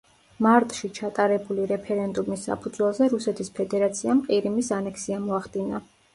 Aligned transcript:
მარტში 0.43 0.87
ჩატარებული 0.99 1.67
რეფერენდუმის 1.71 2.47
საფუძველზე 2.49 3.11
რუსეთის 3.13 3.53
ფედერაციამ 3.61 4.25
ყირიმის 4.27 4.73
ანექსია 4.81 5.23
მოახდინა. 5.29 5.85